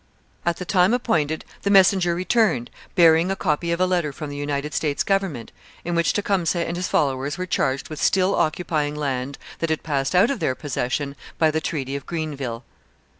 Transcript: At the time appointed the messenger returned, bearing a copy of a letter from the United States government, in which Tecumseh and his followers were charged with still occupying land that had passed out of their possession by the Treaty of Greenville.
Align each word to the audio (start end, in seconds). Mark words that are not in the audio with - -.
At 0.47 0.57
the 0.57 0.65
time 0.65 0.95
appointed 0.95 1.45
the 1.61 1.69
messenger 1.69 2.15
returned, 2.15 2.71
bearing 2.95 3.29
a 3.29 3.35
copy 3.35 3.71
of 3.71 3.79
a 3.79 3.85
letter 3.85 4.11
from 4.11 4.31
the 4.31 4.35
United 4.35 4.73
States 4.73 5.03
government, 5.03 5.51
in 5.85 5.93
which 5.93 6.11
Tecumseh 6.13 6.65
and 6.67 6.75
his 6.75 6.87
followers 6.87 7.37
were 7.37 7.45
charged 7.45 7.87
with 7.89 8.01
still 8.01 8.33
occupying 8.33 8.95
land 8.95 9.37
that 9.59 9.69
had 9.69 9.83
passed 9.83 10.15
out 10.15 10.31
of 10.31 10.39
their 10.39 10.55
possession 10.55 11.15
by 11.37 11.51
the 11.51 11.61
Treaty 11.61 11.95
of 11.95 12.07
Greenville. 12.07 12.63